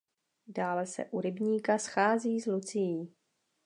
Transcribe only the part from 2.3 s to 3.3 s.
s Lucií.